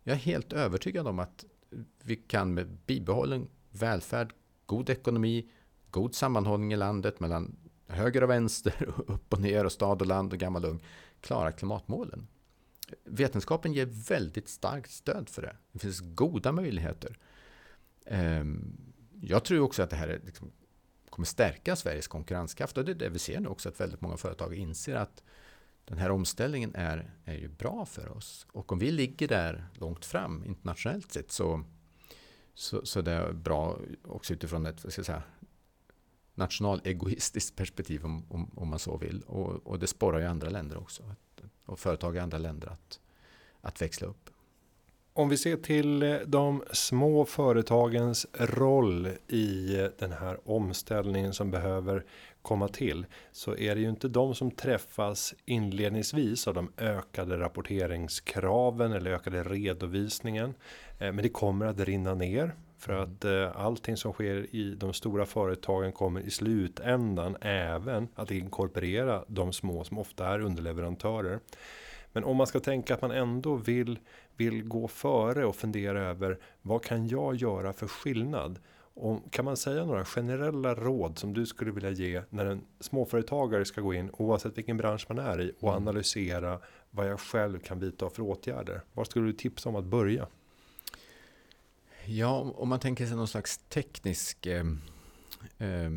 [0.04, 1.46] Jag är helt övertygad om att
[2.04, 4.34] vi kan med bibehållen välfärd,
[4.66, 5.52] god ekonomi,
[5.90, 7.56] god sammanhållning i landet mellan
[7.88, 10.84] höger och vänster, upp och ner och stad och land och gammal och ung,
[11.22, 12.28] klara klimatmålen
[13.04, 15.56] vetenskapen ger väldigt starkt stöd för det.
[15.72, 17.18] Det finns goda möjligheter.
[18.06, 18.78] Ehm,
[19.22, 20.52] jag tror också att det här liksom
[21.10, 22.78] kommer stärka Sveriges konkurrenskraft.
[22.78, 25.24] Och det är det vi ser nu också, att väldigt många företag inser att
[25.86, 28.48] den här omställningen är, är ju bra för oss.
[28.52, 31.64] Och om vi ligger där långt fram internationellt sett så,
[32.54, 35.24] så, så det är bra också utifrån ett vad ska jag säga,
[36.36, 39.22] nationalegoistiskt perspektiv om, om, om, man så vill.
[39.22, 41.16] Och, och det sporrar ju andra länder också.
[41.66, 43.00] Och företag i andra länder att,
[43.62, 44.30] att växla upp.
[45.16, 51.52] Om vi ser till eh, de små företagens roll i eh, den här omställningen som
[51.52, 52.06] behöver
[52.42, 58.92] komma till så är det ju inte de som träffas inledningsvis av de ökade rapporteringskraven
[58.92, 60.54] eller ökade redovisningen.
[61.00, 63.04] Eh, men det kommer att rinna ner för mm.
[63.04, 69.54] att allting som sker i de stora företagen kommer i slutändan även att inkorporera de
[69.54, 71.40] små som ofta är underleverantörer.
[72.14, 74.00] Men om man ska tänka att man ändå vill,
[74.38, 78.60] vill gå före och fundera över vad kan jag göra för skillnad?
[78.96, 83.66] Och kan man säga några generella råd som du skulle vilja ge när en småföretagare
[83.66, 85.88] ska gå in oavsett vilken bransch man är i och mm.
[85.88, 86.60] analysera
[86.92, 88.82] vad jag själv kan vidta för åtgärder?
[88.94, 90.28] Vad skulle du tipsa om att börja?
[92.06, 94.66] Ja, om man tänker sig någon slags teknisk eh,
[95.58, 95.92] eh,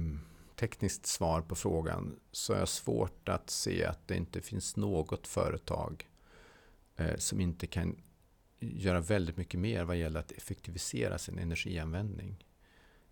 [0.57, 5.27] tekniskt svar på frågan så är jag svårt att se att det inte finns något
[5.27, 6.09] företag
[6.97, 7.97] eh, som inte kan
[8.59, 12.45] göra väldigt mycket mer vad gäller att effektivisera sin energianvändning.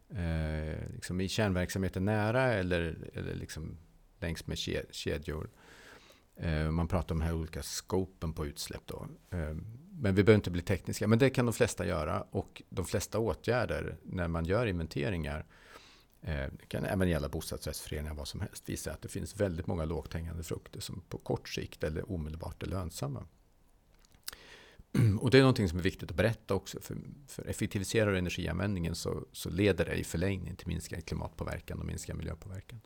[0.08, 3.76] Eh, liksom I kärnverksamheten nära eller, eller liksom
[4.20, 4.58] längs med
[4.90, 5.50] kedjor.
[6.36, 8.82] Eh, man pratar om de här olika skopen på utsläpp.
[8.86, 9.06] Då.
[9.30, 12.20] Ehm, men vi behöver inte bli tekniska, men det kan de flesta göra.
[12.30, 15.46] Och de flesta åtgärder när man gör inventeringar
[16.24, 18.68] det kan även gälla bostadsrättsföreningar, vad som helst.
[18.68, 22.62] Visar att det finns väldigt många lågt hängande frukter som på kort sikt eller omedelbart
[22.62, 23.26] är lönsamma.
[25.20, 26.80] Och det är någonting som är viktigt att berätta också.
[26.80, 31.86] För, för effektiviserar du energianvändningen så, så leder det i förlängningen till minskad klimatpåverkan och
[31.86, 32.80] minskad miljöpåverkan.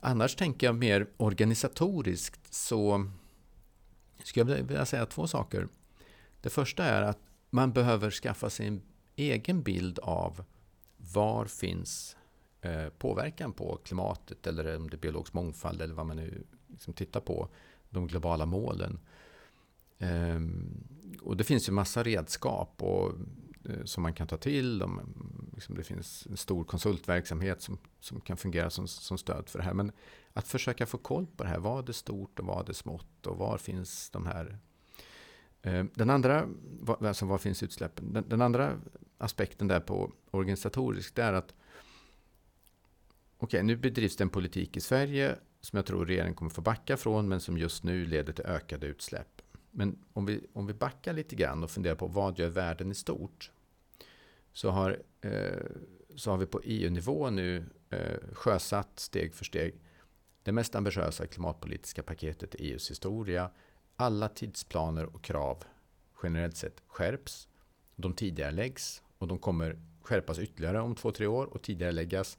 [0.00, 3.10] Annars tänker jag mer organisatoriskt så
[4.24, 5.68] skulle jag vilja säga två saker.
[6.42, 7.18] Det första är att
[7.50, 8.82] man behöver skaffa sig en
[9.16, 10.44] egen bild av
[10.96, 12.16] var finns
[12.64, 16.94] Eh, påverkan på klimatet eller om det är biologisk mångfald eller vad man nu liksom
[16.94, 17.48] tittar på,
[17.90, 19.00] de globala målen.
[19.98, 20.84] Ehm,
[21.22, 23.12] och det finns ju massa redskap och,
[23.64, 24.78] eh, som man kan ta till.
[24.78, 25.00] De,
[25.54, 29.64] liksom det finns en stor konsultverksamhet som, som kan fungera som, som stöd för det
[29.64, 29.74] här.
[29.74, 29.92] Men
[30.32, 31.58] att försöka få koll på det här.
[31.58, 34.58] Vad är stort och vad är smått och var finns de här
[35.62, 36.48] Eh, den andra,
[36.86, 38.12] alltså var finns utsläppen?
[38.12, 38.80] Den, den andra
[39.18, 41.54] aspekten där på organisatoriskt, är att
[43.38, 46.96] okej, nu bedrivs det en politik i Sverige som jag tror regeringen kommer få backa
[46.96, 49.42] från, men som just nu leder till ökade utsläpp.
[49.70, 52.94] Men om vi, om vi backar lite grann och funderar på vad gör världen i
[52.94, 53.50] stort?
[54.52, 55.66] Så har, eh,
[56.16, 59.74] så har vi på EU-nivå nu eh, sjösatt steg för steg
[60.42, 63.50] det mest ambitiösa klimatpolitiska paketet i EUs historia.
[63.96, 65.64] Alla tidsplaner och krav
[66.22, 67.48] generellt sett skärps.
[67.96, 72.38] De tidigare läggs och de kommer skärpas ytterligare om två, tre år och tidigare läggas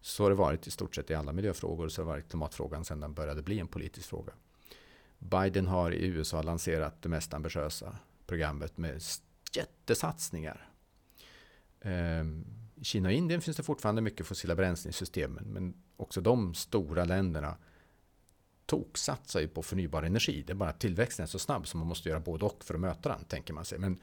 [0.00, 1.88] så har det varit i stort sett i alla miljöfrågor.
[1.88, 4.32] Så har det varit klimatfrågan sedan den började bli en politisk fråga.
[5.18, 9.02] Biden har i USA lanserat det mest ambitiösa programmet med
[9.56, 10.68] jättesatsningar.
[11.80, 15.44] Ehm, I Kina och Indien finns det fortfarande mycket fossila bränslen i systemen.
[15.44, 17.56] Men också de stora länderna
[18.66, 20.44] toksatsar ju på förnybar energi.
[20.46, 22.74] Det är bara att tillväxten är så snabb så man måste göra både och för
[22.74, 23.78] att möta den, tänker man sig.
[23.78, 24.00] Men,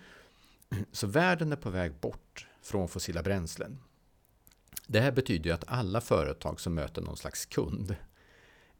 [0.91, 3.80] så världen är på väg bort från fossila bränslen.
[4.88, 7.95] Det här betyder ju att alla företag som möter någon slags kund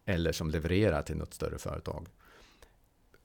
[0.06, 2.08] eller som levererar till något större företag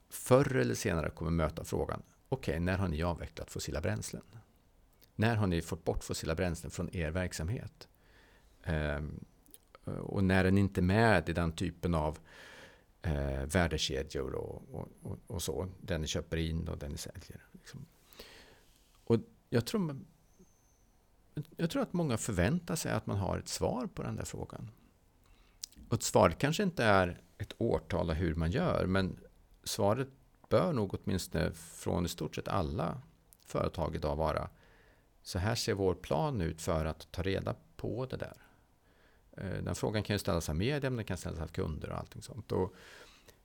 [0.09, 4.23] förr eller senare kommer möta frågan Okej, okay, när har ni avvecklat fossila bränslen?
[5.15, 7.89] När har ni fått bort fossila bränslen från er verksamhet?
[8.63, 9.25] Ehm,
[9.87, 12.19] Eh, och när den inte är med i den typen av
[13.03, 17.47] eh, värdekedjor och, och, och, och, så, Den ni köper in och den ni säljer.
[17.53, 17.87] Liksom.
[19.05, 19.17] Och
[19.51, 20.01] jag tror
[21.57, 24.71] jag tror att många förväntar sig att man har ett svar på den där frågan.
[25.89, 29.19] Och svaret kanske inte är ett årtal av hur man gör, men
[29.65, 30.09] svaret
[30.49, 33.01] bör nog åtminstone från i stort sett alla
[33.41, 34.51] företag idag vara
[35.23, 38.46] så här ser vår plan ut för att ta reda på det där.
[39.37, 41.99] Eh, den frågan kan ju ställas av media, men den kan ställas av kunder och
[41.99, 42.53] allting sånt.
[42.53, 42.75] Och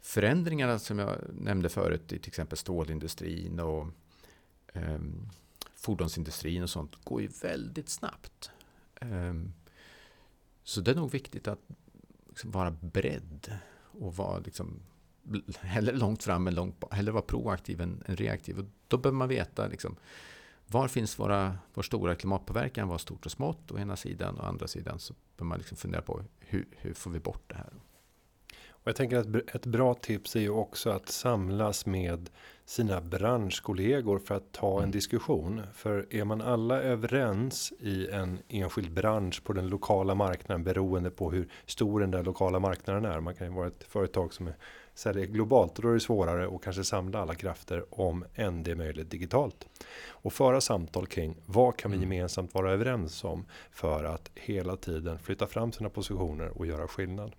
[0.01, 3.87] förändringarna som jag nämnde förut i till exempel stålindustrin och
[4.73, 4.99] eh,
[5.75, 8.51] fordonsindustrin och sånt går ju väldigt snabbt.
[8.95, 9.33] Eh,
[10.63, 11.59] så det är nog viktigt att
[12.29, 13.57] liksom vara beredd
[13.99, 14.79] och vara liksom
[15.59, 16.93] hellre långt fram än långt bak.
[16.93, 18.59] Hellre vara proaktiv än, reaktiv.
[18.59, 19.95] Och då behöver man veta liksom,
[20.71, 24.67] var finns våra, vår stora klimatpåverkan, vad stort och smått å ena sidan och andra
[24.67, 27.73] sidan så bör man liksom fundera på hur, hur får vi bort det här?
[28.83, 32.29] Och jag tänker att ett bra tips är ju också att samlas med
[32.65, 34.91] sina branschkollegor för att ta en mm.
[34.91, 35.61] diskussion.
[35.73, 41.31] För är man alla överens i en enskild bransch på den lokala marknaden beroende på
[41.31, 43.19] hur stor den där lokala marknaden är.
[43.19, 44.55] Man kan ju vara ett företag som är
[44.93, 48.71] säljer globalt och då är det svårare att kanske samla alla krafter om än det
[48.71, 49.67] är möjligt digitalt.
[50.07, 52.11] Och föra samtal kring vad kan vi mm.
[52.11, 57.35] gemensamt vara överens om för att hela tiden flytta fram sina positioner och göra skillnad.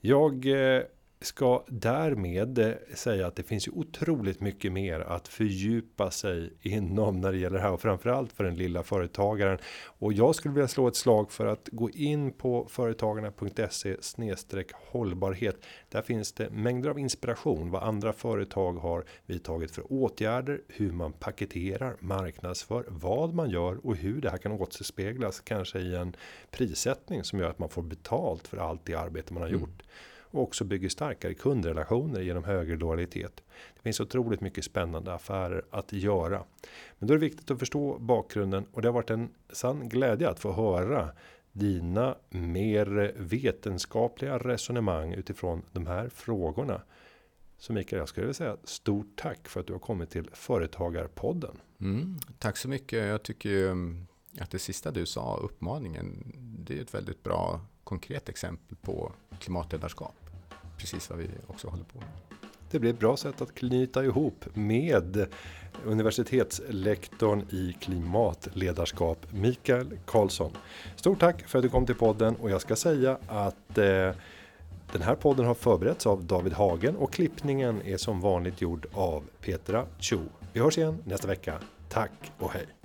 [0.00, 0.82] Jag eh,
[1.22, 7.32] ska därmed säga att det finns ju otroligt mycket mer att fördjupa sig inom när
[7.32, 9.58] det gäller det här och framförallt för den lilla företagaren.
[9.84, 13.96] Och jag skulle vilja slå ett slag för att gå in på företagarna.se
[14.74, 15.56] hållbarhet.
[15.88, 21.12] Där finns det mängder av inspiration vad andra företag har vidtagit för åtgärder, hur man
[21.12, 26.16] paketerar, marknadsför, vad man gör och hur det här kan återspeglas kanske i en
[26.50, 29.60] prissättning som gör att man får betalt för allt det arbete man har mm
[30.30, 33.42] och också bygger starkare kundrelationer genom högre lojalitet.
[33.74, 36.44] Det finns otroligt mycket spännande affärer att göra.
[36.98, 40.28] Men då är det viktigt att förstå bakgrunden och det har varit en sann glädje
[40.28, 41.10] att få höra
[41.52, 46.82] dina mer vetenskapliga resonemang utifrån de här frågorna.
[47.58, 51.56] Så Mikael, jag skulle vilja säga stort tack för att du har kommit till Företagarpodden.
[51.80, 53.06] Mm, tack så mycket.
[53.06, 54.06] Jag tycker ju mm,
[54.40, 57.60] att det sista du sa, uppmaningen, det är ett väldigt bra
[57.90, 60.14] konkret exempel på klimatledarskap.
[60.78, 62.08] Precis vad vi också håller på med.
[62.70, 65.26] Det blir ett bra sätt att knyta ihop med
[65.84, 70.52] universitetslektorn i klimatledarskap Mikael Karlsson.
[70.96, 74.14] Stort tack för att du kom till podden och jag ska säga att eh,
[74.92, 79.24] den här podden har förberetts av David Hagen och klippningen är som vanligt gjord av
[79.40, 80.20] Petra Cho.
[80.52, 81.60] Vi hörs igen nästa vecka.
[81.88, 82.79] Tack och hej!